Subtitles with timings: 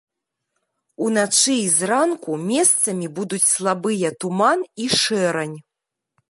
[1.07, 5.55] Уначы і зранку месцамі будуць слабыя туман і шэрань.